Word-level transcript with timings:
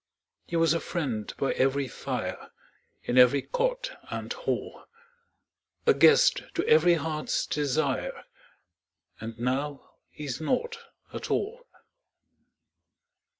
He 0.47 0.55
was 0.55 0.73
a 0.73 0.79
friend 0.79 1.31
by 1.37 1.51
every 1.51 1.87
fire, 1.87 2.49
In 3.03 3.19
every 3.19 3.43
cot 3.43 3.99
and 4.09 4.33
hall 4.33 4.85
A 5.85 5.93
guest 5.93 6.41
to 6.55 6.65
every 6.67 6.95
heart's 6.95 7.45
desire, 7.45 8.23
And 9.19 9.37
now 9.39 9.91
he's 10.09 10.41
nought 10.41 10.79
at 11.13 11.29
all. 11.29 11.67